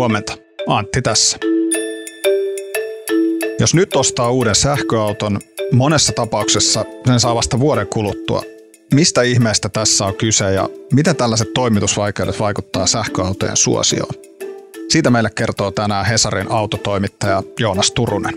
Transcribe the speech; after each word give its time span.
Huomenta, 0.00 0.36
Antti 0.66 1.02
tässä. 1.02 1.38
Jos 3.58 3.74
nyt 3.74 3.96
ostaa 3.96 4.30
uuden 4.30 4.54
sähköauton, 4.54 5.40
monessa 5.72 6.12
tapauksessa 6.12 6.84
sen 7.06 7.20
saa 7.20 7.34
vasta 7.34 7.60
vuoden 7.60 7.86
kuluttua. 7.86 8.42
Mistä 8.94 9.22
ihmeestä 9.22 9.68
tässä 9.68 10.04
on 10.04 10.14
kyse 10.14 10.52
ja 10.52 10.68
miten 10.92 11.16
tällaiset 11.16 11.52
toimitusvaikeudet 11.54 12.40
vaikuttaa 12.40 12.86
sähköautojen 12.86 13.56
suosioon? 13.56 14.14
Siitä 14.88 15.10
meille 15.10 15.30
kertoo 15.30 15.70
tänään 15.70 16.06
Hesarin 16.06 16.50
autotoimittaja 16.50 17.42
Joonas 17.58 17.90
Turunen. 17.90 18.34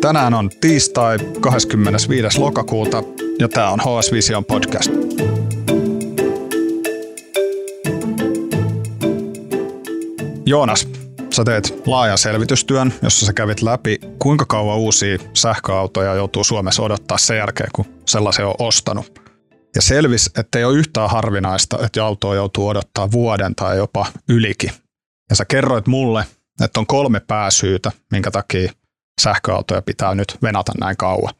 Tänään 0.00 0.34
on 0.34 0.50
tiistai 0.60 1.18
25. 1.40 2.38
lokakuuta 2.38 3.02
ja 3.38 3.48
tämä 3.48 3.70
on 3.70 3.80
HS 3.80 4.12
Vision 4.12 4.44
podcast. 4.44 4.90
Joonas, 10.46 10.88
sä 11.30 11.44
teet 11.44 11.82
laajan 11.86 12.18
selvitystyön, 12.18 12.94
jossa 13.02 13.26
sä 13.26 13.32
kävit 13.32 13.62
läpi, 13.62 13.98
kuinka 14.18 14.44
kauan 14.46 14.78
uusia 14.78 15.18
sähköautoja 15.34 16.14
joutuu 16.14 16.44
Suomessa 16.44 16.82
odottaa 16.82 17.18
sen 17.18 17.36
jälkeen, 17.36 17.70
kun 17.74 17.84
sellaisen 18.06 18.46
on 18.46 18.54
ostanut. 18.58 19.20
Ja 19.74 19.82
selvisi, 19.82 20.30
että 20.38 20.58
ei 20.58 20.64
ole 20.64 20.78
yhtään 20.78 21.10
harvinaista, 21.10 21.78
että 21.84 22.04
autoa 22.04 22.34
joutuu 22.34 22.68
odottaa 22.68 23.12
vuoden 23.12 23.54
tai 23.54 23.76
jopa 23.76 24.06
ylikin. 24.28 24.70
Ja 25.30 25.36
sä 25.36 25.44
kerroit 25.44 25.86
mulle, 25.86 26.24
että 26.62 26.80
on 26.80 26.86
kolme 26.86 27.20
pääsyytä, 27.20 27.92
minkä 28.10 28.30
takia 28.30 28.72
sähköautoja 29.20 29.82
pitää 29.82 30.14
nyt 30.14 30.38
venata 30.42 30.72
näin 30.80 30.96
kauan. 30.96 31.34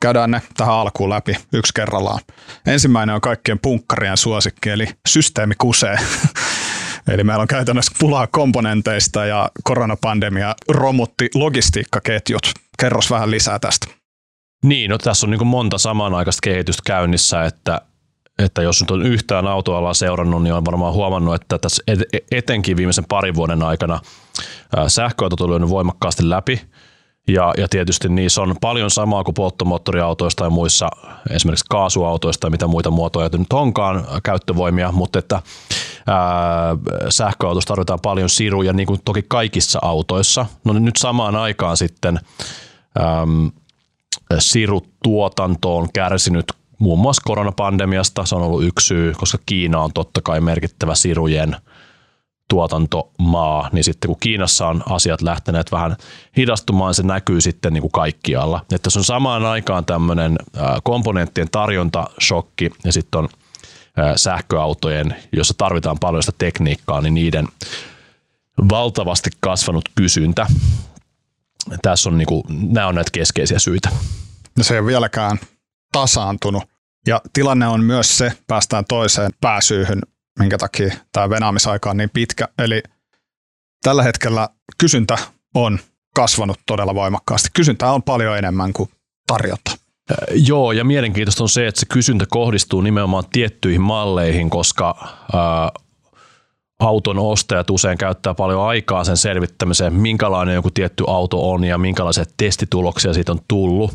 Käydään 0.00 0.30
ne 0.30 0.42
tähän 0.56 0.74
alkuun 0.74 1.10
läpi 1.10 1.36
yksi 1.52 1.74
kerrallaan. 1.74 2.20
Ensimmäinen 2.66 3.14
on 3.14 3.20
kaikkien 3.20 3.58
punkkarien 3.58 4.16
suosikki, 4.16 4.70
eli 4.70 4.86
systeemi 5.08 5.54
kusee. 5.58 5.96
Eli 7.08 7.24
meillä 7.24 7.42
on 7.42 7.48
käytännössä 7.48 7.92
pulaa 8.00 8.26
komponenteista 8.26 9.26
ja 9.26 9.50
koronapandemia 9.64 10.54
romutti 10.68 11.28
logistiikkaketjut. 11.34 12.52
Kerros 12.78 13.10
vähän 13.10 13.30
lisää 13.30 13.58
tästä. 13.58 13.86
Niin, 14.64 14.90
no 14.90 14.98
tässä 14.98 15.26
on 15.26 15.30
niin 15.30 15.46
monta 15.46 15.78
samanaikaista 15.78 16.40
kehitystä 16.42 16.82
käynnissä, 16.86 17.44
että, 17.44 17.80
että 18.38 18.62
jos 18.62 18.80
nyt 18.80 18.90
on 18.90 19.06
yhtään 19.06 19.46
autoalaa 19.46 19.94
seurannut, 19.94 20.42
niin 20.42 20.54
on 20.54 20.64
varmaan 20.64 20.94
huomannut, 20.94 21.34
että 21.34 21.58
tässä 21.58 21.82
etenkin 22.30 22.76
viimeisen 22.76 23.04
parin 23.08 23.34
vuoden 23.34 23.62
aikana 23.62 24.00
sähköautot 24.88 25.40
on 25.40 25.70
voimakkaasti 25.70 26.28
läpi– 26.28 26.60
ja, 27.28 27.54
ja 27.56 27.68
tietysti 27.68 28.08
niissä 28.08 28.42
on 28.42 28.56
paljon 28.60 28.90
samaa 28.90 29.24
kuin 29.24 29.34
polttomoottoriautoista 29.34 30.44
ja 30.44 30.50
muissa 30.50 30.88
esimerkiksi 31.30 31.64
kaasuautoista 31.70 32.46
ja 32.46 32.50
mitä 32.50 32.66
muita 32.66 32.90
muotoja 32.90 33.28
nyt 33.32 33.52
onkaan 33.52 34.06
käyttövoimia, 34.22 34.92
mutta 34.92 35.18
että 35.18 35.42
ää, 36.08 36.76
sähköautossa 37.10 37.68
tarvitaan 37.68 38.00
paljon 38.02 38.30
siruja 38.30 38.72
niin 38.72 38.86
kuin 38.86 39.00
toki 39.04 39.22
kaikissa 39.28 39.78
autoissa. 39.82 40.46
No 40.64 40.72
nyt 40.72 40.96
samaan 40.96 41.36
aikaan 41.36 41.76
sitten 41.76 42.20
äm, 43.22 43.50
sirutuotanto 44.38 45.76
on 45.76 45.88
kärsinyt 45.92 46.52
muun 46.78 46.98
muassa 46.98 47.22
koronapandemiasta. 47.24 48.24
Se 48.24 48.34
on 48.34 48.42
ollut 48.42 48.64
yksi 48.64 48.86
syy, 48.86 49.12
koska 49.12 49.38
Kiina 49.46 49.80
on 49.80 49.92
totta 49.92 50.20
kai 50.22 50.40
merkittävä 50.40 50.94
sirujen– 50.94 51.56
tuotantomaa, 52.48 53.68
niin 53.72 53.84
sitten 53.84 54.08
kun 54.08 54.16
Kiinassa 54.20 54.68
on 54.68 54.82
asiat 54.88 55.22
lähteneet 55.22 55.72
vähän 55.72 55.96
hidastumaan, 56.36 56.94
se 56.94 57.02
näkyy 57.02 57.40
sitten 57.40 57.72
niin 57.72 57.80
kuin 57.82 57.92
kaikkialla. 57.92 58.64
Että 58.74 58.90
se 58.90 58.98
on 58.98 59.04
samaan 59.04 59.46
aikaan 59.46 59.84
tämmöinen 59.84 60.38
komponenttien 60.82 61.48
tarjontashokki 61.52 62.70
ja 62.84 62.92
sitten 62.92 63.18
on 63.18 63.28
sähköautojen, 64.16 65.16
jossa 65.32 65.54
tarvitaan 65.58 65.98
paljon 65.98 66.22
sitä 66.22 66.36
tekniikkaa, 66.38 67.00
niin 67.00 67.14
niiden 67.14 67.48
valtavasti 68.68 69.30
kasvanut 69.40 69.88
kysyntä. 69.94 70.46
Tässä 71.82 72.08
on 72.08 72.18
niin 72.18 72.26
kuin, 72.26 72.42
nämä 72.48 72.86
on 72.86 72.94
näitä 72.94 73.10
keskeisiä 73.12 73.58
syitä. 73.58 73.88
No 74.56 74.64
se 74.64 74.74
ei 74.74 74.80
ole 74.80 74.86
vieläkään 74.86 75.38
tasaantunut. 75.92 76.64
Ja 77.06 77.20
tilanne 77.32 77.66
on 77.66 77.84
myös 77.84 78.18
se, 78.18 78.32
päästään 78.46 78.84
toiseen 78.84 79.30
pääsyyhyn, 79.40 79.98
minkä 80.38 80.58
takia 80.58 80.94
tämä 81.12 81.30
venaamisaika 81.30 81.90
on 81.90 81.96
niin 81.96 82.10
pitkä. 82.10 82.48
Eli 82.58 82.82
tällä 83.82 84.02
hetkellä 84.02 84.48
kysyntä 84.78 85.18
on 85.54 85.78
kasvanut 86.14 86.60
todella 86.66 86.94
voimakkaasti. 86.94 87.48
Kysyntää 87.54 87.92
on 87.92 88.02
paljon 88.02 88.38
enemmän 88.38 88.72
kuin 88.72 88.90
tarjonta. 89.26 89.87
Joo, 90.34 90.72
ja 90.72 90.84
mielenkiintoista 90.84 91.44
on 91.44 91.48
se, 91.48 91.66
että 91.66 91.80
se 91.80 91.86
kysyntä 91.86 92.24
kohdistuu 92.28 92.80
nimenomaan 92.80 93.24
tiettyihin 93.32 93.80
malleihin, 93.80 94.50
koska 94.50 95.08
ää, 95.32 95.72
auton 96.80 97.18
ostajat 97.18 97.70
usein 97.70 97.98
käyttää 97.98 98.34
paljon 98.34 98.62
aikaa 98.62 99.04
sen 99.04 99.16
selvittämiseen, 99.16 99.94
minkälainen 99.94 100.54
joku 100.54 100.70
tietty 100.70 101.04
auto 101.06 101.50
on 101.50 101.64
ja 101.64 101.78
minkälaisia 101.78 102.24
testituloksia 102.36 103.14
siitä 103.14 103.32
on 103.32 103.40
tullut 103.48 103.90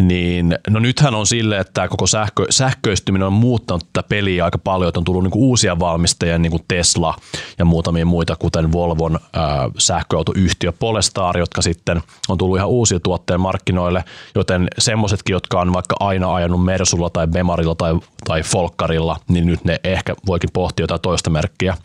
niin 0.00 0.58
no 0.70 0.80
nythän 0.80 1.14
on 1.14 1.26
sille, 1.26 1.58
että 1.58 1.72
tämä 1.72 1.88
koko 1.88 2.06
sähkö, 2.06 2.46
sähköistyminen 2.50 3.26
on 3.26 3.32
muuttanut 3.32 3.86
tätä 3.92 4.08
peliä 4.08 4.44
aika 4.44 4.58
paljon, 4.58 4.88
että 4.88 5.00
on 5.00 5.04
tullut 5.04 5.22
niinku 5.22 5.48
uusia 5.48 5.78
valmistajia, 5.78 6.38
niin 6.38 6.50
kuin 6.50 6.64
Tesla 6.68 7.14
ja 7.58 7.64
muutamia 7.64 8.06
muita, 8.06 8.36
kuten 8.36 8.72
Volvon 8.72 9.16
äh, 9.16 9.42
sähköautoyhtiö 9.78 10.72
Polestar, 10.72 11.38
jotka 11.38 11.62
sitten 11.62 12.02
on 12.28 12.38
tullut 12.38 12.56
ihan 12.56 12.68
uusia 12.68 13.00
tuotteen 13.00 13.40
markkinoille, 13.40 14.04
joten 14.34 14.68
semmoisetkin, 14.78 15.32
jotka 15.32 15.60
on 15.60 15.72
vaikka 15.72 15.96
aina 16.00 16.34
ajanut 16.34 16.64
Mersulla 16.64 17.10
tai 17.10 17.26
Bemarilla 17.26 17.74
tai, 17.74 17.94
tai 18.24 18.42
Folkkarilla, 18.42 19.16
niin 19.28 19.46
nyt 19.46 19.64
ne 19.64 19.80
ehkä 19.84 20.14
voikin 20.26 20.50
pohtia 20.52 20.84
jotain 20.84 21.00
toista 21.00 21.30
merkkiä. 21.30 21.76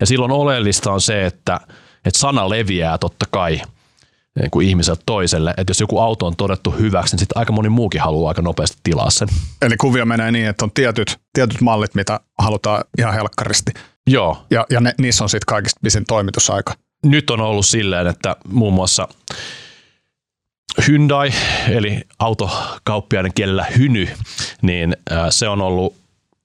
Ja 0.00 0.06
silloin 0.06 0.32
oleellista 0.32 0.92
on 0.92 1.00
se, 1.00 1.26
että, 1.26 1.60
että 2.04 2.18
sana 2.18 2.48
leviää 2.48 2.98
totta 2.98 3.26
kai– 3.30 3.60
niin 4.40 4.50
kuin 4.50 4.68
ihmiseltä 4.68 5.02
toiselle. 5.06 5.54
Että 5.56 5.70
jos 5.70 5.80
joku 5.80 5.98
auto 5.98 6.26
on 6.26 6.36
todettu 6.36 6.70
hyväksi, 6.70 7.14
niin 7.14 7.18
sitten 7.18 7.38
aika 7.38 7.52
moni 7.52 7.68
muukin 7.68 8.00
haluaa 8.00 8.28
aika 8.28 8.42
nopeasti 8.42 8.78
tilaa 8.82 9.10
sen. 9.10 9.28
Eli 9.62 9.76
kuvio 9.76 10.06
menee 10.06 10.32
niin, 10.32 10.46
että 10.46 10.64
on 10.64 10.70
tietyt, 10.70 11.18
tietyt 11.32 11.60
mallit, 11.60 11.94
mitä 11.94 12.20
halutaan 12.38 12.84
ihan 12.98 13.14
helkkaristi. 13.14 13.72
Joo. 14.06 14.46
Ja, 14.50 14.66
ja 14.70 14.80
ne, 14.80 14.94
niissä 14.98 15.24
on 15.24 15.28
sitten 15.28 15.46
kaikista 15.46 15.80
pisin 15.82 16.04
toimitusaika. 16.08 16.74
Nyt 17.04 17.30
on 17.30 17.40
ollut 17.40 17.66
silleen, 17.66 18.06
että 18.06 18.36
muun 18.48 18.74
muassa 18.74 19.08
Hyundai, 20.88 21.30
eli 21.68 22.00
autokauppiaiden 22.18 23.32
kielellä 23.34 23.64
hyny, 23.78 24.08
niin 24.62 24.96
se 25.30 25.48
on 25.48 25.62
ollut 25.62 25.94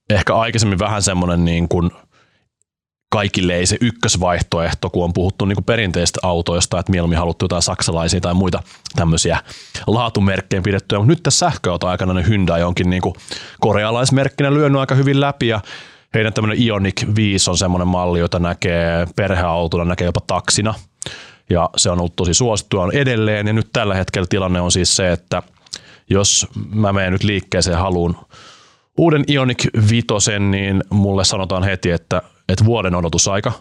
ehkä 0.09 0.35
aikaisemmin 0.35 0.79
vähän 0.79 1.01
semmoinen 1.01 1.45
niin 1.45 1.67
kuin– 1.67 1.91
kaikille 3.11 3.55
ei 3.55 3.65
se 3.65 3.77
ykkösvaihtoehto, 3.81 4.89
kun 4.89 5.03
on 5.03 5.13
puhuttu 5.13 5.45
niin 5.45 5.63
perinteistä 5.65 6.19
autoista, 6.23 6.79
että 6.79 6.91
mieluummin 6.91 7.19
haluttu 7.19 7.45
jotain 7.45 7.61
saksalaisia 7.61 8.21
tai 8.21 8.33
muita 8.33 8.63
tämmöisiä 8.95 9.39
laatumerkkejä 9.87 10.61
pidettyä, 10.61 10.99
mutta 10.99 11.09
nyt 11.09 11.23
tässä 11.23 11.45
sähköauto-aikana 11.45 12.13
ne 12.13 12.27
Hyundai 12.27 12.63
onkin 12.63 12.89
niin 12.89 13.01
korealaismerkkinä 13.59 14.53
lyönyt 14.53 14.79
aika 14.79 14.95
hyvin 14.95 15.19
läpi 15.21 15.47
ja 15.47 15.61
heidän 16.13 16.33
tämmöinen 16.33 16.63
Ioniq 16.63 17.15
5 17.15 17.49
on 17.49 17.57
semmoinen 17.57 17.87
malli, 17.87 18.19
jota 18.19 18.39
näkee 18.39 19.07
perheautona, 19.15 19.85
näkee 19.85 20.05
jopa 20.05 20.21
taksina. 20.27 20.73
Ja 21.49 21.69
se 21.77 21.89
on 21.89 21.99
ollut 21.99 22.15
tosi 22.15 22.33
suosittua 22.33 22.83
on 22.83 22.93
edelleen 22.93 23.47
ja 23.47 23.53
nyt 23.53 23.69
tällä 23.73 23.95
hetkellä 23.95 24.27
tilanne 24.29 24.61
on 24.61 24.71
siis 24.71 24.95
se, 24.95 25.11
että 25.11 25.43
jos 26.09 26.47
mä 26.73 26.93
menen 26.93 27.13
nyt 27.13 27.23
liikkeeseen 27.23 27.77
haluun 27.77 28.17
uuden 28.97 29.23
Ioniq 29.29 29.65
5, 29.89 30.05
niin 30.39 30.83
mulle 30.89 31.25
sanotaan 31.25 31.63
heti, 31.63 31.91
että 31.91 32.21
että 32.49 32.65
vuoden 32.65 32.95
odotusaika. 32.95 33.51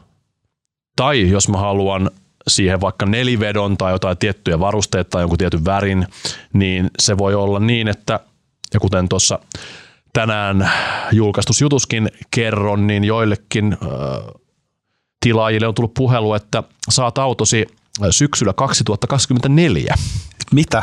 Tai 0.96 1.30
jos 1.30 1.48
mä 1.48 1.58
haluan 1.58 2.10
siihen 2.48 2.80
vaikka 2.80 3.06
nelivedon 3.06 3.76
tai 3.76 3.92
jotain 3.92 4.18
tiettyjä 4.18 4.60
varusteita 4.60 5.10
tai 5.10 5.22
jonkun 5.22 5.38
tietyn 5.38 5.64
värin, 5.64 6.06
niin 6.52 6.90
se 6.98 7.18
voi 7.18 7.34
olla 7.34 7.60
niin, 7.60 7.88
että 7.88 8.20
ja 8.74 8.80
kuten 8.80 9.08
tuossa 9.08 9.38
tänään 10.12 10.70
julkaistus 11.12 11.60
jutuskin 11.60 12.10
kerron, 12.30 12.86
niin 12.86 13.04
joillekin 13.04 13.72
äh, 13.72 13.88
tilaajille 15.20 15.66
on 15.66 15.74
tullut 15.74 15.94
puhelu, 15.94 16.34
että 16.34 16.62
saat 16.88 17.18
autosi 17.18 17.66
syksyllä 18.10 18.52
2024. 18.52 19.94
Mitä? 20.52 20.82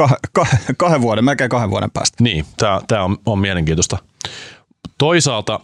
Kah- 0.00 0.18
kah- 0.38 0.74
kahden 0.76 1.00
vuoden, 1.00 1.24
melkein 1.24 1.50
kahden 1.50 1.70
vuoden 1.70 1.90
päästä. 1.90 2.16
Niin, 2.24 2.46
tämä 2.88 3.04
on, 3.04 3.16
on 3.26 3.38
mielenkiintoista. 3.38 3.98
Toisaalta 4.98 5.60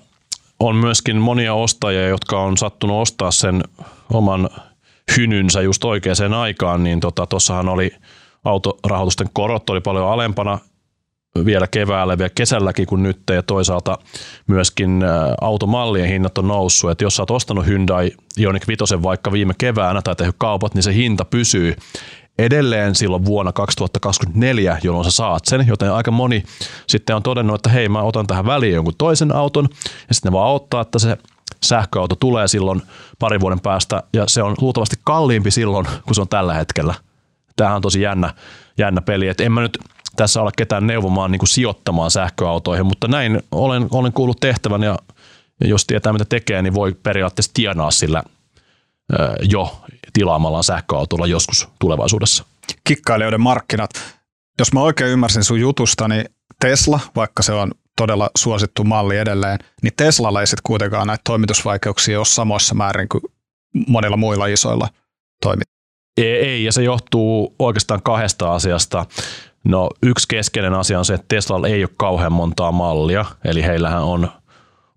on 0.62 0.76
myöskin 0.76 1.16
monia 1.16 1.54
ostajia, 1.54 2.08
jotka 2.08 2.40
on 2.40 2.56
sattunut 2.56 3.02
ostaa 3.02 3.30
sen 3.30 3.64
oman 4.12 4.50
hynynsä 5.16 5.60
just 5.60 5.84
oikeaan 5.84 6.34
aikaan, 6.34 6.84
niin 6.84 7.00
tuossahan 7.00 7.66
tota, 7.66 7.72
oli 7.72 7.90
autorahoitusten 8.44 9.28
korot 9.32 9.70
oli 9.70 9.80
paljon 9.80 10.08
alempana 10.08 10.58
vielä 11.44 11.66
keväällä, 11.66 12.18
vielä 12.18 12.30
kesälläkin 12.34 12.86
kuin 12.86 13.02
nyt, 13.02 13.20
ja 13.30 13.42
toisaalta 13.42 13.98
myöskin 14.46 15.04
automallien 15.40 16.08
hinnat 16.08 16.38
on 16.38 16.48
noussut, 16.48 16.90
että 16.90 17.04
jos 17.04 17.16
sä 17.16 17.22
oot 17.22 17.30
ostanut 17.30 17.66
Hyundai 17.66 18.10
Ioniq 18.40 18.68
5 18.68 19.02
vaikka 19.02 19.32
viime 19.32 19.54
keväänä 19.58 20.02
tai 20.02 20.16
tehnyt 20.16 20.36
kaupat, 20.38 20.74
niin 20.74 20.82
se 20.82 20.94
hinta 20.94 21.24
pysyy 21.24 21.76
edelleen 22.38 22.94
silloin 22.94 23.24
vuonna 23.24 23.52
2024, 23.52 24.78
jolloin 24.82 25.04
sä 25.04 25.10
saat 25.10 25.44
sen, 25.44 25.66
joten 25.66 25.92
aika 25.92 26.10
moni 26.10 26.42
sitten 26.86 27.16
on 27.16 27.22
todennut, 27.22 27.54
että 27.54 27.70
hei 27.70 27.88
mä 27.88 28.02
otan 28.02 28.26
tähän 28.26 28.46
väliin 28.46 28.74
jonkun 28.74 28.94
toisen 28.98 29.34
auton 29.34 29.68
ja 30.08 30.14
sitten 30.14 30.32
ne 30.32 30.38
vaan 30.38 30.54
ottaa, 30.54 30.80
että 30.80 30.98
se 30.98 31.16
sähköauto 31.64 32.16
tulee 32.16 32.48
silloin 32.48 32.82
parin 33.18 33.40
vuoden 33.40 33.60
päästä 33.60 34.02
ja 34.12 34.28
se 34.28 34.42
on 34.42 34.54
luultavasti 34.60 34.96
kalliimpi 35.04 35.50
silloin 35.50 35.86
kuin 36.04 36.14
se 36.14 36.20
on 36.20 36.28
tällä 36.28 36.54
hetkellä. 36.54 36.94
Tämähän 37.56 37.76
on 37.76 37.82
tosi 37.82 38.00
jännä, 38.00 38.34
jännä 38.78 39.00
peli. 39.00 39.28
Et 39.28 39.40
en 39.40 39.52
mä 39.52 39.60
nyt 39.60 39.78
tässä 40.16 40.42
ole 40.42 40.50
ketään 40.56 40.86
neuvomaan 40.86 41.30
niin 41.30 41.38
kuin 41.38 41.48
sijoittamaan 41.48 42.10
sähköautoihin, 42.10 42.86
mutta 42.86 43.08
näin 43.08 43.42
olen, 43.50 43.88
olen 43.90 44.12
kuullut 44.12 44.40
tehtävän 44.40 44.82
ja 44.82 44.98
jos 45.64 45.86
tietää 45.86 46.12
mitä 46.12 46.24
tekee, 46.24 46.62
niin 46.62 46.74
voi 46.74 46.96
periaatteessa 47.02 47.54
tienaa 47.54 47.90
sillä 47.90 48.22
jo 49.50 49.76
tilaamallaan 50.12 50.64
sähköautolla 50.64 51.26
joskus 51.26 51.68
tulevaisuudessa. 51.80 52.44
Kikkailijoiden 52.84 53.40
markkinat. 53.40 53.90
Jos 54.58 54.72
mä 54.72 54.80
oikein 54.80 55.10
ymmärsin 55.10 55.44
sun 55.44 55.60
jutusta, 55.60 56.08
niin 56.08 56.24
Tesla, 56.60 57.00
vaikka 57.16 57.42
se 57.42 57.52
on 57.52 57.72
todella 57.96 58.30
suosittu 58.36 58.84
malli 58.84 59.18
edelleen, 59.18 59.58
niin 59.82 59.92
Teslalla 59.96 60.40
ei 60.40 60.46
sitten 60.46 60.62
kuitenkaan 60.66 61.06
näitä 61.06 61.20
toimitusvaikeuksia 61.24 62.18
ole 62.18 62.24
samoissa 62.24 62.74
määrin 62.74 63.08
kuin 63.08 63.22
monilla 63.88 64.16
muilla 64.16 64.46
isoilla 64.46 64.88
toimittajilla. 65.42 65.72
Ei, 66.16 66.48
ei, 66.48 66.64
ja 66.64 66.72
se 66.72 66.82
johtuu 66.82 67.54
oikeastaan 67.58 68.02
kahdesta 68.02 68.54
asiasta. 68.54 69.06
No 69.64 69.90
yksi 70.02 70.28
keskeinen 70.28 70.74
asia 70.74 70.98
on 70.98 71.04
se, 71.04 71.14
että 71.14 71.26
Teslalla 71.28 71.68
ei 71.68 71.84
ole 71.84 71.90
kauhean 71.96 72.32
montaa 72.32 72.72
mallia, 72.72 73.24
eli 73.44 73.62
heillähän 73.62 74.02
on 74.02 74.28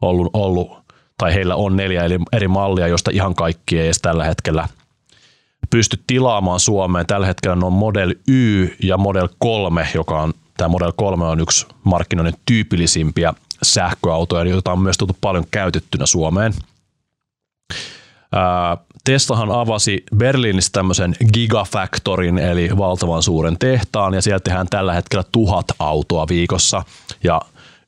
ollut, 0.01 0.29
ollut 0.33 0.84
tai 1.17 1.33
heillä 1.33 1.55
on 1.55 1.75
neljä 1.75 2.01
eri 2.33 2.47
mallia, 2.47 2.87
joista 2.87 3.11
ihan 3.13 3.35
kaikki 3.35 3.79
ei 3.79 3.85
edes 3.85 3.99
tällä 4.01 4.23
hetkellä 4.23 4.67
pysty 5.69 6.03
tilaamaan 6.07 6.59
Suomeen. 6.59 7.05
Tällä 7.05 7.27
hetkellä 7.27 7.65
on 7.65 7.73
Model 7.73 8.15
Y 8.27 8.67
ja 8.83 8.97
Model 8.97 9.27
3, 9.39 9.87
joka 9.93 10.21
on, 10.21 10.33
tämä 10.57 10.67
Model 10.67 10.91
3 10.95 11.25
on 11.25 11.39
yksi 11.39 11.67
markkinoiden 11.83 12.33
tyypillisimpiä 12.45 13.33
sähköautoja, 13.63 14.49
joita 14.49 14.71
on 14.71 14.79
myös 14.79 14.97
tullut 14.97 15.17
paljon 15.21 15.45
käytettynä 15.51 16.05
Suomeen. 16.05 16.53
Teslahan 19.03 19.51
avasi 19.51 20.03
Berliinissä 20.15 20.69
tämmöisen 20.71 21.15
Gigafactorin, 21.33 22.37
eli 22.37 22.69
valtavan 22.77 23.23
suuren 23.23 23.57
tehtaan, 23.59 24.13
ja 24.13 24.21
siellä 24.21 24.39
tehdään 24.39 24.67
tällä 24.69 24.93
hetkellä 24.93 25.23
tuhat 25.31 25.65
autoa 25.79 26.27
viikossa, 26.27 26.83
ja 27.23 27.41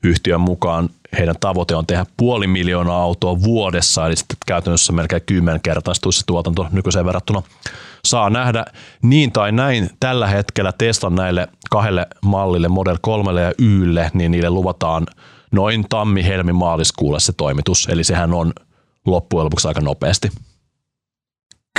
yhtiön 0.03 0.41
mukaan 0.41 0.89
heidän 1.17 1.35
tavoite 1.39 1.75
on 1.75 1.85
tehdä 1.85 2.05
puoli 2.17 2.47
miljoonaa 2.47 3.01
autoa 3.01 3.41
vuodessa, 3.43 4.07
eli 4.07 4.15
sitten 4.15 4.37
käytännössä 4.47 4.93
melkein 4.93 5.21
kymmenkertaistuisi 5.25 6.23
tuotanto 6.27 6.67
nykyiseen 6.71 7.05
verrattuna. 7.05 7.43
Saa 8.05 8.29
nähdä 8.29 8.65
niin 9.01 9.31
tai 9.31 9.51
näin 9.51 9.89
tällä 9.99 10.27
hetkellä 10.27 10.71
Teslan 10.77 11.15
näille 11.15 11.47
kahdelle 11.69 12.07
mallille, 12.21 12.67
Model 12.67 12.97
3 13.01 13.41
ja 13.41 13.53
Ylle, 13.59 14.11
niin 14.13 14.31
niille 14.31 14.49
luvataan 14.49 15.05
noin 15.51 15.85
tammi, 15.89 16.25
helmi, 16.25 16.53
maaliskuulle 16.53 17.19
se 17.19 17.33
toimitus, 17.33 17.87
eli 17.91 18.03
sehän 18.03 18.33
on 18.33 18.53
loppujen 19.05 19.45
lopuksi 19.45 19.67
aika 19.67 19.81
nopeasti. 19.81 20.29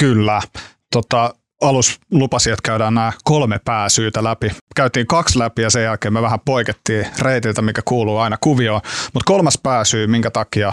Kyllä. 0.00 0.40
Tota, 0.92 1.34
alus 1.62 2.00
lupasi, 2.10 2.50
että 2.50 2.62
käydään 2.62 2.94
nämä 2.94 3.12
kolme 3.25 3.60
pääsyytä 3.64 4.25
läpi. 4.25 4.52
Käytiin 4.76 5.06
kaksi 5.06 5.38
läpi 5.38 5.62
ja 5.62 5.70
sen 5.70 5.82
jälkeen 5.82 6.12
me 6.12 6.22
vähän 6.22 6.40
poikettiin 6.44 7.06
reitiltä, 7.19 7.62
mikä 7.62 7.82
kuuluu 7.84 8.19
aina 8.19 8.37
kuvioon. 8.40 8.81
Mutta 9.14 9.26
kolmas 9.26 9.58
pääsyy, 9.62 10.06
minkä 10.06 10.31
takia 10.31 10.72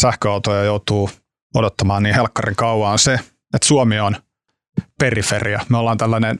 sähköautoja 0.00 0.64
joutuu 0.64 1.10
odottamaan 1.54 2.02
niin 2.02 2.14
helkkarin 2.14 2.56
kauan, 2.56 2.92
on 2.92 2.98
se, 2.98 3.14
että 3.54 3.66
Suomi 3.66 4.00
on 4.00 4.16
periferia. 4.98 5.60
Me 5.68 5.78
ollaan 5.78 5.98
tällainen 5.98 6.38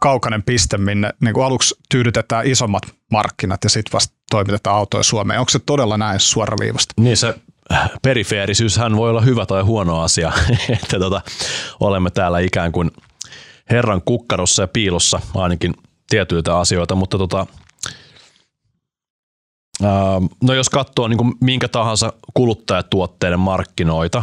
kaukainen 0.00 0.42
piste, 0.42 0.78
minne 0.78 1.10
niin 1.20 1.34
kuin 1.34 1.46
aluksi 1.46 1.74
tyydytetään 1.90 2.46
isommat 2.46 2.82
markkinat 3.10 3.64
ja 3.64 3.70
sitten 3.70 3.92
vasta 3.92 4.14
toimitetaan 4.30 4.76
autoja 4.76 5.02
Suomeen. 5.02 5.40
Onko 5.40 5.50
se 5.50 5.58
todella 5.58 5.98
näin 5.98 6.20
suoraviivasta? 6.20 6.94
Niin 7.00 7.16
se 7.16 7.34
perifeerisyyshän 8.02 8.96
voi 8.96 9.10
olla 9.10 9.20
hyvä 9.20 9.46
tai 9.46 9.62
huono 9.62 10.00
asia, 10.00 10.32
että 10.82 10.98
tota, 10.98 11.20
olemme 11.80 12.10
täällä 12.10 12.38
ikään 12.38 12.72
kuin 12.72 12.90
Herran 13.70 14.02
kukkarossa 14.04 14.62
ja 14.62 14.68
piilossa 14.68 15.20
ainakin 15.34 15.74
tietyiltä 16.10 16.58
asioita, 16.58 16.94
mutta 16.94 17.18
tota, 17.18 17.46
no 20.42 20.54
jos 20.54 20.70
katsoo 20.70 21.08
niin 21.08 21.18
kuin 21.18 21.34
minkä 21.40 21.68
tahansa 21.68 22.12
kuluttajatuotteiden 22.34 23.40
markkinoita 23.40 24.22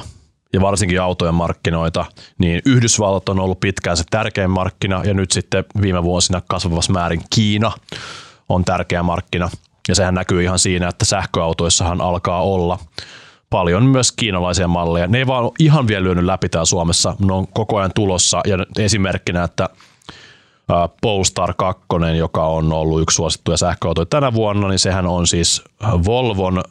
ja 0.54 0.62
varsinkin 0.62 1.02
autojen 1.02 1.36
markkinoita, 1.36 2.06
niin 2.38 2.62
Yhdysvallat 2.66 3.30
on 3.30 3.40
ollut 3.40 3.60
pitkään 3.60 3.98
se 3.98 4.04
tärkein 4.10 4.50
markkina 4.50 5.04
ja 5.04 5.14
nyt 5.14 5.32
sitten 5.32 5.64
viime 5.82 6.04
vuosina 6.04 6.42
kasvavassa 6.48 6.94
määrin 6.94 7.22
Kiina 7.36 7.72
on 8.50 8.66
tärkeä 8.66 9.04
markkina. 9.04 9.50
Ja 9.88 9.96
sehän 9.96 10.14
näkyy 10.14 10.44
ihan 10.44 10.60
siinä, 10.60 10.88
että 10.88 11.06
sähköautoissahan 11.06 12.02
alkaa 12.02 12.44
olla 12.44 12.80
paljon 13.52 13.84
myös 13.84 14.12
kiinalaisia 14.12 14.68
malleja. 14.68 15.08
Ne 15.08 15.18
ei 15.18 15.28
vaan 15.28 15.52
ihan 15.60 15.88
vielä 15.88 16.04
lyönyt 16.04 16.26
läpi 16.26 16.50
täällä 16.50 16.66
Suomessa, 16.66 17.16
ne 17.20 17.34
on 17.34 17.48
koko 17.48 17.78
ajan 17.78 17.92
tulossa. 17.96 18.42
Ja 18.48 18.58
esimerkkinä, 18.80 19.44
että 19.44 19.70
Polestar 21.02 21.54
2, 21.58 21.84
joka 22.18 22.46
on 22.46 22.74
ollut 22.74 23.02
yksi 23.02 23.16
suosittuja 23.16 23.58
sähköautoja 23.58 24.06
tänä 24.06 24.34
vuonna, 24.34 24.68
niin 24.68 24.80
sehän 24.80 25.08
on 25.08 25.28
siis 25.28 25.62
Volvon 26.06 26.64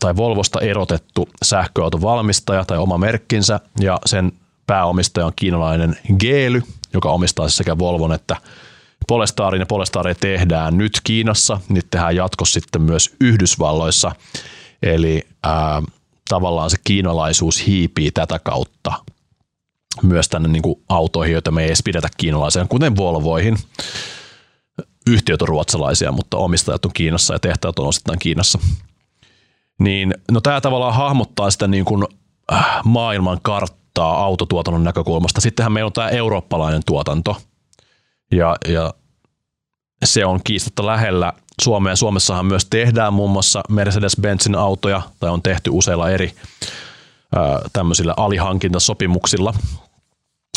tai 0.00 0.16
Volvosta 0.16 0.60
erotettu 0.60 1.28
sähköautovalmistaja 1.44 2.64
tai 2.64 2.78
oma 2.78 2.98
merkkinsä. 2.98 3.60
Ja 3.80 3.98
sen 4.06 4.32
pääomistaja 4.66 5.26
on 5.26 5.32
kiinalainen 5.36 5.96
Geely, 6.18 6.62
joka 6.94 7.10
omistaa 7.10 7.48
siis 7.48 7.56
sekä 7.56 7.78
Volvon 7.78 8.12
että 8.12 8.36
Polestarin. 9.08 9.60
Ja 9.60 9.66
Polestaria 9.66 10.14
tehdään 10.14 10.78
nyt 10.78 11.00
Kiinassa, 11.04 11.60
niitä 11.68 11.88
tehdään 11.90 12.16
jatkossa 12.16 12.60
sitten 12.60 12.82
myös 12.82 13.14
Yhdysvalloissa. 13.20 14.12
Eli 14.82 15.22
ää, 15.42 15.82
tavallaan 16.28 16.70
se 16.70 16.76
kiinalaisuus 16.84 17.66
hiipii 17.66 18.10
tätä 18.10 18.38
kautta 18.38 18.92
myös 20.02 20.28
tänne 20.28 20.48
niin 20.48 20.62
kuin 20.62 20.82
autoihin, 20.88 21.32
joita 21.32 21.50
me 21.50 21.62
ei 21.62 21.66
edes 21.66 21.82
pidetä 21.84 22.08
kiinalaisia, 22.16 22.66
kuten 22.68 22.96
Volvoihin. 22.96 23.56
Yhtiöt 25.06 25.42
on 25.42 25.48
ruotsalaisia, 25.48 26.12
mutta 26.12 26.36
omistajat 26.36 26.84
on 26.84 26.92
Kiinassa 26.94 27.34
ja 27.34 27.38
tehtävät 27.38 27.78
on 27.78 27.88
osittain 27.88 28.18
Kiinassa. 28.18 28.58
Niin, 29.78 30.14
no 30.30 30.40
tämä 30.40 30.60
tavallaan 30.60 30.94
hahmottaa 30.94 31.50
sitä 31.50 31.68
niin 31.68 31.84
kuin, 31.84 32.06
äh, 32.52 32.80
maailman 32.84 33.38
karttaa 33.42 34.24
autotuotannon 34.24 34.84
näkökulmasta. 34.84 35.40
Sittenhän 35.40 35.72
meillä 35.72 35.86
on 35.86 35.92
tämä 35.92 36.08
eurooppalainen 36.08 36.82
tuotanto. 36.86 37.36
Ja, 38.32 38.56
ja 38.68 38.94
se 40.04 40.26
on 40.26 40.40
kiistatta 40.44 40.86
lähellä 40.86 41.32
Suomeen. 41.60 41.96
Suomessahan 41.96 42.46
myös 42.46 42.66
tehdään 42.70 43.12
muun 43.12 43.30
muassa 43.30 43.62
Mercedes-Benzin 43.68 44.56
autoja, 44.56 45.02
tai 45.20 45.30
on 45.30 45.42
tehty 45.42 45.70
useilla 45.72 46.10
eri 46.10 46.34
ää, 47.36 47.60
tämmöisillä 47.72 48.14
alihankintasopimuksilla. 48.16 49.54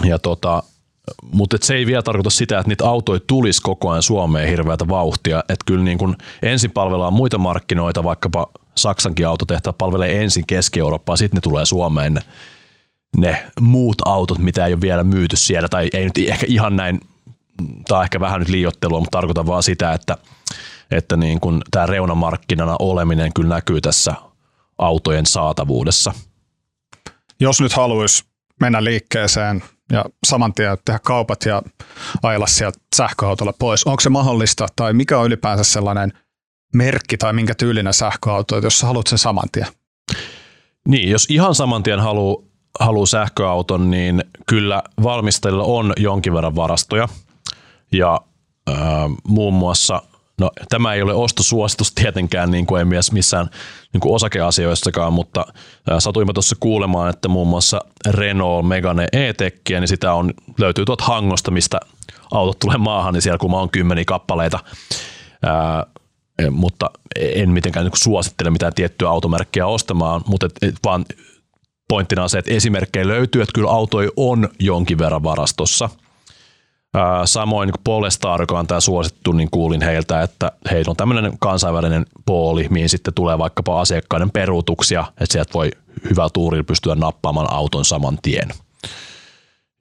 Ja 0.04 0.20
tota, 0.20 0.64
mutta 1.32 1.58
se 1.62 1.76
ei 1.76 1.86
vielä 1.86 2.02
tarkoita 2.02 2.30
sitä, 2.30 2.60
että 2.60 2.70
niitä 2.70 2.88
autoja 2.88 3.20
tulisi 3.28 3.62
koko 3.62 3.90
ajan 3.90 4.04
Suomeen 4.04 4.50
hirveätä 4.50 4.88
vauhtia. 4.88 5.40
Että 5.40 5.66
kyllä 5.66 5.84
niin 5.84 5.98
kun 5.98 6.16
ensin 6.42 6.72
palvellaan 6.72 7.14
muita 7.14 7.38
markkinoita, 7.38 8.04
vaikkapa 8.04 8.48
Saksankin 8.76 9.28
autotehtaat 9.28 9.78
palvelee 9.78 10.24
ensin 10.24 10.44
Keski-Eurooppaa, 10.48 11.16
sitten 11.18 11.38
ne 11.38 11.42
tulee 11.42 11.66
Suomeen 11.66 12.14
ne, 12.14 12.22
ne 13.18 13.44
muut 13.62 13.98
autot, 14.06 14.38
mitä 14.38 14.66
ei 14.66 14.74
ole 14.74 14.82
vielä 14.82 15.04
myyty 15.04 15.36
siellä, 15.36 15.70
tai 15.70 15.90
ei 15.94 16.06
nyt 16.06 16.18
ehkä 16.18 16.46
ihan 16.50 16.76
näin 16.76 17.00
on 17.92 18.04
ehkä 18.04 18.20
vähän 18.20 18.40
nyt 18.40 18.50
liiottelua, 18.50 19.00
mutta 19.00 19.18
tarkoitan 19.18 19.48
vaan 19.48 19.64
sitä, 19.64 19.94
että, 19.94 20.18
että 20.98 21.18
niin 21.18 21.40
kun 21.40 21.62
tämä 21.72 21.86
reunamarkkinana 21.86 22.76
oleminen 22.80 23.34
kyllä 23.34 23.56
näkyy 23.56 23.82
tässä 23.82 24.14
autojen 24.78 25.26
saatavuudessa. 25.26 26.14
Jos 27.40 27.62
nyt 27.62 27.74
haluaisi 27.74 28.24
mennä 28.62 28.84
liikkeeseen 28.84 29.64
ja 29.92 30.06
saman 30.28 30.54
tien 30.54 30.78
tehdä 30.86 31.00
kaupat 31.04 31.46
ja 31.46 31.62
ajella 32.24 32.48
sieltä 32.48 32.80
sähköautolla 32.96 33.54
pois, 33.60 33.84
onko 33.84 34.02
se 34.02 34.10
mahdollista 34.10 34.68
tai 34.76 34.94
mikä 34.94 35.20
on 35.20 35.26
ylipäänsä 35.26 35.64
sellainen 35.64 36.14
merkki 36.74 37.18
tai 37.18 37.34
minkä 37.34 37.56
tyylinen 37.56 37.94
sähköauto, 37.94 38.58
jos 38.58 38.80
sä 38.80 38.88
haluat 38.88 39.08
sen 39.08 39.18
saman 39.18 39.50
tien? 39.52 39.68
Niin, 40.88 41.10
jos 41.10 41.28
ihan 41.30 41.56
saman 41.56 41.84
tien 41.84 42.00
haluaa 42.00 42.44
haluu 42.80 43.06
sähköauton, 43.06 43.92
niin 43.92 44.24
kyllä 44.48 44.84
valmistajilla 45.04 45.64
on 45.64 45.94
jonkin 45.98 46.34
verran 46.34 46.56
varastoja– 46.56 47.08
ja 47.94 48.22
äh, 48.70 48.78
muun 49.28 49.54
muassa, 49.54 50.02
no 50.40 50.52
tämä 50.70 50.94
ei 50.94 51.02
ole 51.02 51.14
ostosuositus 51.14 51.92
tietenkään, 51.92 52.52
niin 52.52 52.66
kuin 52.66 52.80
ei 52.80 53.02
missään 53.12 53.50
niin 53.94 54.02
kuin 54.02 54.16
osakeasioissakaan, 54.16 55.14
mutta 55.14 55.46
satuimme 56.00 56.34
tuossa 56.34 56.56
kuulemaan, 56.60 57.10
että 57.10 57.28
muun 57.28 57.48
muassa 57.48 57.82
Renault 58.10 58.68
Megane 58.68 59.08
e 59.12 59.34
niin 59.70 59.88
sitä 59.88 60.14
on, 60.14 60.34
löytyy 60.60 60.86
tuot 60.86 61.02
Hangosta, 61.02 61.52
mistä 61.52 61.80
autot 62.32 62.60
tulee 62.60 62.78
maahan, 62.78 63.14
niin 63.14 63.22
siellä 63.22 63.38
kun 63.38 63.54
on 63.54 63.70
kymmeniä 63.70 64.06
kappaleita, 64.08 64.60
äh, 65.46 66.52
mutta 66.52 66.92
en 67.16 67.50
mitenkään 67.50 67.86
niin 67.86 67.98
suosittele 67.98 68.50
mitään 68.50 68.74
tiettyä 68.74 69.10
automerkkiä 69.10 69.68
ostamaan, 69.68 70.22
mutta 70.28 70.46
et, 70.46 70.54
et 70.62 70.76
vaan 70.86 71.06
pointtina 71.90 72.24
on 72.24 72.30
se, 72.30 72.38
että 72.38 72.54
esimerkkejä 72.54 73.08
löytyy, 73.08 73.42
että 73.42 73.54
kyllä 73.54 73.72
autoja 73.72 74.10
on 74.18 74.50
jonkin 74.60 74.98
verran 74.98 75.24
varastossa– 75.24 75.90
Samoin 77.26 77.68
niin 77.68 77.82
Polestar, 77.84 78.42
joka 78.42 78.60
on 78.60 78.68
tämä 78.68 78.80
suosittu, 78.80 79.32
niin 79.32 79.50
kuulin 79.52 79.82
heiltä, 79.82 80.22
että 80.22 80.52
heillä 80.72 80.90
on 80.90 80.96
tämmöinen 80.96 81.34
kansainvälinen 81.40 82.06
pooli, 82.26 82.68
mihin 82.70 82.90
sitten 82.90 83.14
tulee 83.14 83.38
vaikkapa 83.38 83.82
asiakkaiden 83.82 84.32
peruutuksia, 84.32 85.06
että 85.10 85.34
sieltä 85.34 85.54
voi 85.54 85.72
hyvä 86.10 86.28
tuurilla 86.34 86.64
pystyä 86.64 86.96
nappaamaan 86.96 87.52
auton 87.52 87.86
saman 87.86 88.18
tien. 88.22 88.50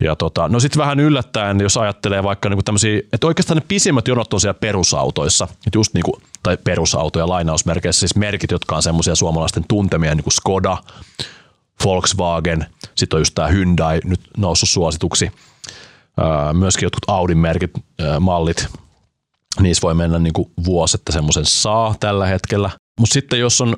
Ja 0.02 0.16
tota, 0.16 0.48
no 0.48 0.60
sitten 0.60 0.80
vähän 0.80 1.00
yllättäen, 1.00 1.60
jos 1.60 1.76
ajattelee 1.76 2.22
vaikka 2.22 2.48
niinku 2.48 2.62
tämmöisiä, 2.62 3.00
että 3.12 3.26
oikeastaan 3.26 3.56
ne 3.56 3.64
pisimmät 3.68 4.08
jonot 4.08 4.34
on 4.34 4.40
siellä 4.40 4.58
perusautoissa, 4.60 5.44
että 5.44 5.78
just 5.78 5.94
niinku, 5.94 6.20
tai 6.42 6.56
perusautoja 6.64 7.28
lainausmerkeissä, 7.28 8.00
siis 8.00 8.16
merkit, 8.16 8.50
jotka 8.50 8.76
on 8.76 8.82
semmoisia 8.82 9.14
suomalaisten 9.14 9.64
tuntemia, 9.68 10.14
niin 10.14 10.24
kuin 10.24 10.32
Skoda, 10.32 10.76
Volkswagen, 11.84 12.66
sitten 12.94 13.16
on 13.16 13.20
just 13.20 13.34
tämä 13.34 13.48
Hyundai 13.48 14.00
nyt 14.04 14.20
noussut 14.36 14.68
suosituksi, 14.68 15.32
myöskin 16.52 16.86
jotkut 16.86 17.04
Audin 17.06 17.38
merkit, 17.38 17.70
mallit, 18.20 18.66
niissä 19.60 19.82
voi 19.82 19.94
mennä 19.94 20.18
niinku 20.18 20.50
vuosi, 20.64 20.96
että 20.96 21.12
semmoisen 21.12 21.44
saa 21.44 21.94
tällä 22.00 22.26
hetkellä. 22.26 22.70
Mutta 23.00 23.12
sitten 23.12 23.40
jos 23.40 23.60
on 23.60 23.76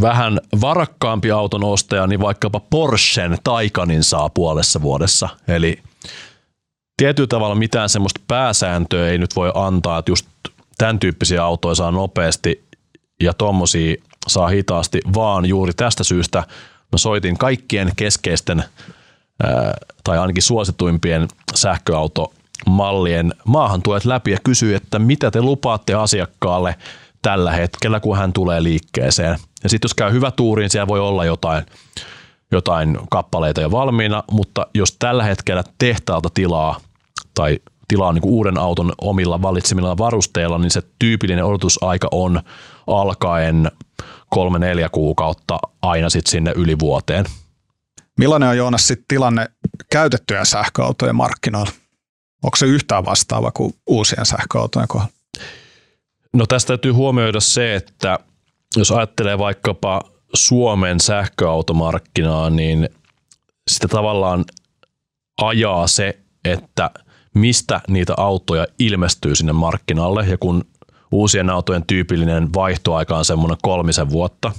vähän 0.00 0.40
varakkaampi 0.60 1.30
auton 1.30 1.64
ostaja, 1.64 2.06
niin 2.06 2.20
vaikkapa 2.20 2.60
Porschen 2.60 3.38
Taycanin 3.44 4.04
saa 4.04 4.28
puolessa 4.28 4.82
vuodessa. 4.82 5.28
Eli 5.48 5.82
tietyllä 6.96 7.26
tavalla 7.26 7.54
mitään 7.54 7.88
semmoista 7.88 8.20
pääsääntöä 8.28 9.08
ei 9.08 9.18
nyt 9.18 9.36
voi 9.36 9.52
antaa, 9.54 9.98
että 9.98 10.10
just 10.10 10.26
tämän 10.78 10.98
tyyppisiä 10.98 11.44
autoja 11.44 11.74
saa 11.74 11.90
nopeasti 11.90 12.64
ja 13.20 13.34
tommosia 13.34 13.96
saa 14.28 14.48
hitaasti, 14.48 15.00
vaan 15.14 15.46
juuri 15.46 15.72
tästä 15.72 16.04
syystä 16.04 16.38
mä 16.92 16.98
soitin 16.98 17.38
kaikkien 17.38 17.92
keskeisten 17.96 18.64
tai 20.04 20.18
ainakin 20.18 20.42
suosituimpien 20.42 21.28
sähköautomallien 21.54 23.34
maahantuojat 23.44 24.04
läpi 24.04 24.30
ja 24.30 24.38
kysyi, 24.44 24.74
että 24.74 24.98
mitä 24.98 25.30
te 25.30 25.42
lupaatte 25.42 25.94
asiakkaalle 25.94 26.76
tällä 27.22 27.52
hetkellä, 27.52 28.00
kun 28.00 28.16
hän 28.16 28.32
tulee 28.32 28.62
liikkeeseen. 28.62 29.38
Ja 29.62 29.68
sitten 29.68 29.88
jos 29.88 29.94
käy 29.94 30.12
hyvä 30.12 30.30
tuuri, 30.30 30.62
niin 30.62 30.70
siellä 30.70 30.88
voi 30.88 31.00
olla 31.00 31.24
jotain, 31.24 31.66
jotain 32.52 32.98
kappaleita 33.10 33.60
jo 33.60 33.70
valmiina, 33.70 34.24
mutta 34.30 34.66
jos 34.74 34.96
tällä 34.98 35.24
hetkellä 35.24 35.64
tehtaalta 35.78 36.28
tilaa 36.34 36.80
tai 37.34 37.58
tilaa 37.88 38.12
niin 38.12 38.22
uuden 38.24 38.58
auton 38.58 38.92
omilla 39.00 39.42
valitsemilla 39.42 39.98
varusteilla, 39.98 40.58
niin 40.58 40.70
se 40.70 40.82
tyypillinen 40.98 41.44
odotusaika 41.44 42.08
on 42.10 42.40
alkaen 42.86 43.70
kolme 44.30 44.58
neljä 44.58 44.88
kuukautta 44.88 45.58
aina 45.82 46.10
sitten 46.10 46.30
sinne 46.30 46.52
yli 46.56 46.78
vuoteen. 46.78 47.24
Millainen 48.18 48.48
on 48.48 48.56
Joonas 48.56 48.86
sitten 48.86 49.04
tilanne 49.08 49.46
käytettyjen 49.92 50.46
sähköautojen 50.46 51.16
markkinoilla? 51.16 51.72
Onko 52.42 52.56
se 52.56 52.66
yhtään 52.66 53.04
vastaava 53.04 53.50
kuin 53.50 53.74
uusien 53.86 54.26
sähköautojen 54.26 54.88
kohdalla? 54.88 55.12
No 56.32 56.46
tästä 56.46 56.68
täytyy 56.68 56.92
huomioida 56.92 57.40
se, 57.40 57.74
että 57.74 58.18
jos 58.76 58.90
ajattelee 58.90 59.38
vaikkapa 59.38 60.00
Suomen 60.34 61.00
sähköautomarkkinaa, 61.00 62.50
niin 62.50 62.88
sitä 63.70 63.88
tavallaan 63.88 64.44
ajaa 65.42 65.86
se, 65.86 66.18
että 66.44 66.90
mistä 67.34 67.80
niitä 67.88 68.14
autoja 68.16 68.66
ilmestyy 68.78 69.34
sinne 69.34 69.52
markkinalle. 69.52 70.26
Ja 70.26 70.38
kun 70.38 70.64
uusien 71.12 71.50
autojen 71.50 71.86
tyypillinen 71.86 72.54
vaihtoaika 72.54 73.18
on 73.18 73.24
semmoinen 73.24 73.58
kolmisen 73.62 74.10
vuotta, 74.10 74.52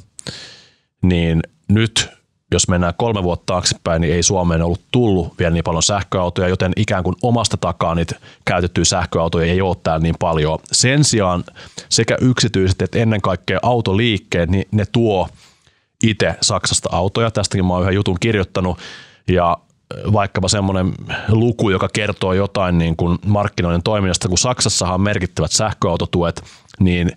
niin 1.02 1.42
nyt 1.70 2.19
jos 2.52 2.68
mennään 2.68 2.94
kolme 2.98 3.24
vuotta 3.24 3.46
taaksepäin, 3.46 4.02
niin 4.02 4.14
ei 4.14 4.24
Suomeen 4.24 4.62
ollut 4.62 4.82
tullut 4.92 5.40
vielä 5.40 5.54
niin 5.54 5.64
paljon 5.64 5.84
sähköautoja, 5.84 6.48
joten 6.48 6.72
ikään 6.76 7.04
kuin 7.04 7.16
omasta 7.22 7.58
takaa 7.58 7.96
niitä 7.96 8.16
käytettyjä 8.46 8.86
sähköautoja 8.86 9.52
ei 9.52 9.62
ole 9.62 9.78
täällä 9.84 10.04
niin 10.04 10.16
paljon. 10.20 10.60
Sen 10.72 11.04
sijaan 11.04 11.44
sekä 11.90 12.18
yksityiset 12.22 12.82
että 12.82 13.00
ennen 13.00 13.22
kaikkea 13.22 13.60
autoliikkeet, 13.62 14.50
niin 14.50 14.66
ne 14.72 14.86
tuo 14.92 15.30
itse 16.04 16.36
Saksasta 16.42 16.90
autoja. 16.92 17.32
Tästäkin 17.32 17.66
mä 17.66 17.74
oon 17.74 17.82
yhden 17.82 17.96
jutun 17.96 18.18
kirjoittanut 18.20 18.78
ja 19.28 19.58
vaikkapa 20.14 20.48
semmoinen 20.48 20.94
luku, 21.28 21.70
joka 21.70 21.90
kertoo 21.94 22.34
jotain 22.34 22.78
niin 22.78 22.96
kuin 22.96 23.18
markkinoiden 23.26 23.84
toiminnasta, 23.84 24.30
kun 24.30 24.38
Saksassahan 24.38 24.96
on 24.96 25.02
merkittävät 25.02 25.52
sähköautotuet, 25.52 26.44
niin 26.80 27.12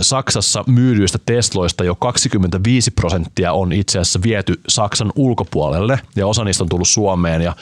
Saksassa 0.00 0.64
myydyistä 0.66 1.18
Tesloista 1.26 1.84
jo 1.84 1.94
25 1.94 2.90
prosenttia 2.90 3.52
on 3.52 3.72
itse 3.72 3.98
asiassa 3.98 4.22
viety 4.22 4.60
Saksan 4.68 5.12
ulkopuolelle 5.16 6.00
ja 6.16 6.26
osa 6.26 6.44
niistä 6.44 6.64
on 6.64 6.68
tullut 6.68 6.88
Suomeen 6.88 7.42
ja 7.42 7.56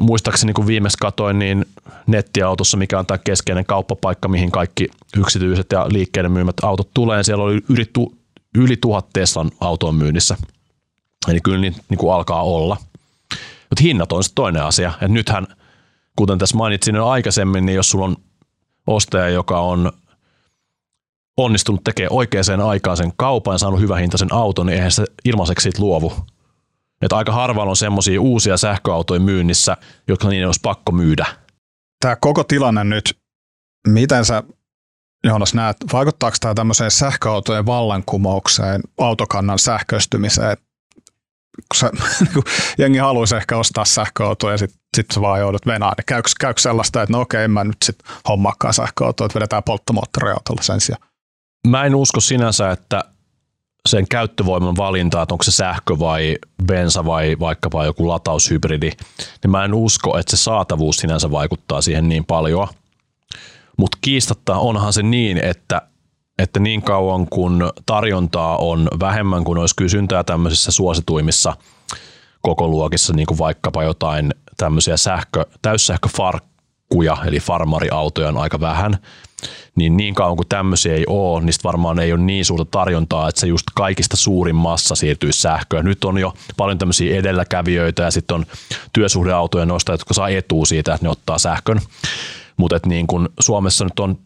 muistaakseni 0.00 0.52
kun 0.52 0.66
viimeksi 0.66 0.98
katoin, 1.00 1.38
niin 1.38 1.66
nettiautossa, 2.06 2.76
mikä 2.76 2.98
on 2.98 3.06
tämä 3.06 3.18
keskeinen 3.18 3.66
kauppapaikka, 3.66 4.28
mihin 4.28 4.50
kaikki 4.50 4.88
yksityiset 5.16 5.72
ja 5.72 5.86
liikkeiden 5.90 6.32
myymät 6.32 6.56
autot 6.62 6.90
tulee, 6.94 7.22
siellä 7.22 7.44
oli 7.44 7.60
yli, 7.68 7.84
tu, 7.92 8.14
yli 8.54 8.76
tuhat 8.76 9.06
Teslan 9.12 9.50
autoa 9.60 9.92
myynnissä. 9.92 10.36
Eli 11.28 11.40
kyllä 11.40 11.58
niin, 11.58 11.76
niin 11.88 11.98
kuin 11.98 12.14
alkaa 12.14 12.42
olla. 12.42 12.76
Mutta 13.70 13.82
hinnat 13.82 14.12
on 14.12 14.24
sitten 14.24 14.34
toinen 14.34 14.62
asia. 14.62 14.92
Et 15.02 15.10
nythän, 15.10 15.46
kuten 16.16 16.38
tässä 16.38 16.56
mainitsin 16.56 16.94
jo 16.94 17.08
aikaisemmin, 17.08 17.66
niin 17.66 17.76
jos 17.76 17.90
sulla 17.90 18.04
on 18.04 18.16
ostaja, 18.86 19.28
joka 19.28 19.60
on 19.60 19.92
onnistunut 21.36 21.84
tekemään 21.84 22.12
oikeaan 22.12 22.60
aikaan 22.60 22.96
sen 22.96 23.12
kaupan 23.16 23.58
saanut 23.58 23.80
hyvän 23.80 24.00
hintaisen 24.00 24.32
auton, 24.32 24.66
niin 24.66 24.74
eihän 24.74 24.90
se 24.90 25.04
ilmaiseksi 25.24 25.62
siitä 25.62 25.82
luovu. 25.82 26.12
Että 27.02 27.16
aika 27.16 27.32
harvalla 27.32 27.70
on 27.70 27.76
semmoisia 27.76 28.20
uusia 28.20 28.56
sähköautoja 28.56 29.20
myynnissä, 29.20 29.76
jotka 30.08 30.28
niin 30.28 30.46
olisi 30.46 30.60
pakko 30.62 30.92
myydä. 30.92 31.26
Tämä 32.00 32.16
koko 32.16 32.44
tilanne 32.44 32.84
nyt, 32.84 33.18
miten 33.88 34.24
sä 34.24 34.42
Joonas 35.24 35.54
näet, 35.54 35.76
vaikuttaako 35.92 36.36
tämä 36.40 36.54
tämmöiseen 36.54 36.90
sähköautojen 36.90 37.66
vallankumoukseen, 37.66 38.80
autokannan 38.98 39.58
sähköistymiseen? 39.58 40.56
Sä, 41.74 41.90
niin 42.20 42.44
jengi 42.78 42.98
haluaisi 42.98 43.36
ehkä 43.36 43.56
ostaa 43.56 43.84
sähköautoja 43.84 44.54
ja 44.54 44.58
sitten 44.58 44.80
sit 44.96 45.06
sä 45.14 45.20
vaan 45.20 45.40
joudut 45.40 45.66
venaan, 45.66 45.94
niin 45.96 46.04
käykö, 46.06 46.30
käykö 46.40 46.60
sellaista, 46.60 47.02
että 47.02 47.12
no 47.12 47.20
okei, 47.20 47.44
en 47.44 47.50
mä 47.50 47.64
nyt 47.64 47.76
sitten 47.84 48.10
hommaakaan 48.28 48.74
sähköautoa, 48.74 49.24
että 49.24 49.34
vedetään 49.34 49.62
polttomoottoriautolla 49.62 50.62
sen 50.62 50.80
sijaan? 50.80 51.08
Mä 51.66 51.84
en 51.84 51.94
usko 51.94 52.20
sinänsä, 52.20 52.70
että 52.70 53.04
sen 53.88 54.08
käyttövoiman 54.08 54.76
valinta, 54.76 55.22
että 55.22 55.34
onko 55.34 55.44
se 55.44 55.50
sähkö 55.50 55.98
vai 55.98 56.36
bensa 56.66 57.04
vai 57.04 57.36
vaikkapa 57.40 57.84
joku 57.84 58.08
lataushybridi, 58.08 58.90
niin 59.42 59.50
mä 59.50 59.64
en 59.64 59.74
usko, 59.74 60.18
että 60.18 60.36
se 60.36 60.42
saatavuus 60.42 60.96
sinänsä 60.96 61.30
vaikuttaa 61.30 61.80
siihen 61.80 62.08
niin 62.08 62.24
paljon. 62.24 62.68
Mutta 63.76 63.98
kiistatta 64.00 64.58
onhan 64.58 64.92
se 64.92 65.02
niin, 65.02 65.38
että, 65.38 65.82
että 66.38 66.60
niin 66.60 66.82
kauan 66.82 67.26
kun 67.26 67.72
tarjontaa 67.86 68.56
on 68.56 68.88
vähemmän 69.00 69.44
kuin 69.44 69.58
olisi 69.58 69.76
kysyntää 69.76 70.24
tämmöisissä 70.24 70.72
suosituimmissa 70.72 71.56
kokoluokissa, 72.42 73.12
niin 73.12 73.26
kuin 73.26 73.38
vaikkapa 73.38 73.84
jotain 73.84 74.34
tämmöisiä 74.56 74.96
sähkö, 74.96 75.46
täyssähköfarkkuja, 75.62 77.16
eli 77.26 77.40
farmariautoja 77.40 78.28
on 78.28 78.38
aika 78.38 78.60
vähän, 78.60 78.98
niin 79.76 79.96
niin 79.96 80.14
kauan 80.14 80.36
kuin 80.36 80.48
tämmöisiä 80.48 80.94
ei 80.94 81.04
ole, 81.06 81.44
niin 81.44 81.54
varmaan 81.64 81.98
ei 81.98 82.12
ole 82.12 82.20
niin 82.20 82.44
suurta 82.44 82.64
tarjontaa, 82.70 83.28
että 83.28 83.40
se 83.40 83.46
just 83.46 83.66
kaikista 83.74 84.16
suurin 84.16 84.56
massa 84.56 84.94
siirtyy 84.94 85.32
sähköön. 85.32 85.84
Nyt 85.84 86.04
on 86.04 86.18
jo 86.18 86.34
paljon 86.56 86.78
tämmöisiä 86.78 87.16
edelläkävijöitä 87.16 88.02
ja 88.02 88.10
sitten 88.10 88.34
on 88.34 88.46
työsuhdeautojen 88.92 89.68
nostajat, 89.68 90.00
jotka 90.00 90.14
saa 90.14 90.28
etua 90.28 90.66
siitä, 90.66 90.94
että 90.94 91.06
ne 91.06 91.10
ottaa 91.10 91.38
sähkön. 91.38 91.80
Mutta 92.56 92.80
niin 92.86 93.06
kun 93.06 93.28
Suomessa 93.40 93.84
nyt 93.84 93.98
on 93.98 94.18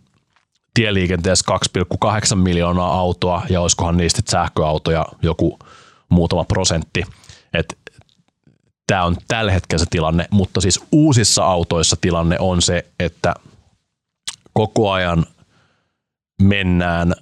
tieliikenteessä 0.75 1.53
2,8 2.35 2.37
miljoonaa 2.37 2.95
autoa 2.99 3.43
ja 3.49 3.61
olisikohan 3.61 3.97
niistä 3.97 4.23
sähköautoja 4.31 5.07
joku 5.23 5.59
muutama 6.09 6.45
prosentti. 6.45 7.05
Et 7.55 7.79
tämä 8.87 9.05
on 9.05 9.17
tällä 9.29 9.53
hetkellä 9.53 9.85
se 9.85 9.91
tilanne, 9.91 10.27
mutta 10.31 10.61
siis 10.61 10.81
uusissa 10.93 11.45
autoissa 11.45 11.97
tilanne 12.01 12.37
on 12.39 12.63
se, 12.63 12.87
että 13.01 13.35
koko 14.53 14.91
ajan 14.91 15.27
mennään 16.43 17.15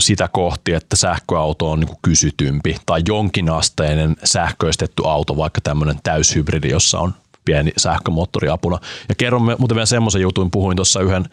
sitä 0.00 0.28
kohti, 0.28 0.72
että 0.72 0.96
sähköauto 0.96 1.70
on 1.70 1.80
niin 1.80 1.96
kysytympi 2.02 2.76
tai 2.86 3.02
jonkinasteinen 3.08 4.16
sähköistetty 4.24 5.02
auto, 5.06 5.36
vaikka 5.36 5.60
tämmöinen 5.60 5.98
täyshybridi, 6.02 6.68
jossa 6.68 6.98
on 6.98 7.14
pieni 7.44 7.72
sähkömoottori 7.76 8.48
apuna. 8.48 8.78
Ja 9.08 9.14
kerron 9.14 9.42
muuten 9.42 9.74
vielä 9.74 9.86
semmoisen 9.86 10.22
jutun, 10.22 10.50
puhuin 10.50 10.76
tuossa 10.76 11.00
yhden 11.00 11.24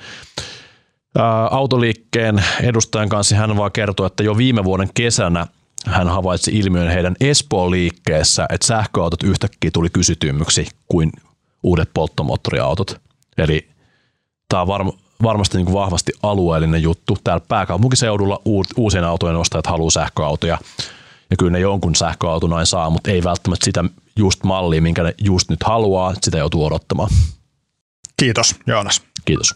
autoliikkeen 1.51 2.43
edustajan 2.63 3.09
kanssa, 3.09 3.35
hän 3.35 3.57
vaan 3.57 3.71
kertoi, 3.71 4.07
että 4.07 4.23
jo 4.23 4.37
viime 4.37 4.63
vuoden 4.63 4.89
kesänä 4.93 5.47
hän 5.85 6.07
havaitsi 6.07 6.51
ilmiön 6.51 6.87
heidän 6.87 7.15
Espoon 7.19 7.71
liikkeessä, 7.71 8.45
että 8.49 8.67
sähköautot 8.67 9.23
yhtäkkiä 9.23 9.71
tuli 9.73 9.89
kysytymyksi 9.89 10.67
kuin 10.87 11.11
uudet 11.63 11.89
polttomoottoriautot. 11.93 13.01
Eli 13.37 13.69
tämä 14.55 14.61
on 14.61 14.67
varma, 14.67 14.93
varmasti 15.23 15.57
niin 15.57 15.65
kuin 15.65 15.73
vahvasti 15.73 16.11
alueellinen 16.23 16.81
juttu. 16.81 17.17
Täällä 17.23 17.45
pääkaupunkiseudulla 17.47 18.41
uusien 18.77 19.03
autojen 19.03 19.35
ostajat 19.35 19.67
haluaa 19.67 19.91
sähköautoja 19.91 20.57
Ja 21.29 21.37
kyllä 21.37 21.51
ne 21.51 21.59
jonkun 21.59 21.95
sähköauton 21.95 22.53
aina 22.53 22.65
saa, 22.65 22.89
mutta 22.89 23.11
ei 23.11 23.23
välttämättä 23.23 23.65
sitä 23.65 23.83
just 24.15 24.43
mallia, 24.43 24.81
minkä 24.81 25.03
ne 25.03 25.13
just 25.21 25.49
nyt 25.49 25.63
haluaa, 25.63 26.13
sitä 26.21 26.37
joutuu 26.37 26.65
odottamaan. 26.65 27.09
Kiitos, 28.17 28.55
Joonas. 28.67 29.01
Kiitos. 29.25 29.55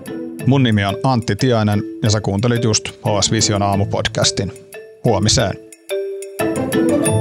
Mun 0.47 0.63
nimi 0.63 0.85
on 0.85 0.97
Antti 1.03 1.35
Tiainen 1.35 1.83
ja 2.03 2.09
sä 2.09 2.21
kuuntelit 2.21 2.63
just 2.63 2.89
HS 2.89 3.31
Vision 3.31 3.61
aamupodcastin. 3.61 4.51
Huomiseen. 5.03 5.53
thank 6.39 7.07
you 7.07 7.20